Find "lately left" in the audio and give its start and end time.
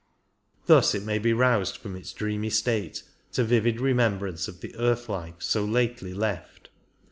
5.63-6.69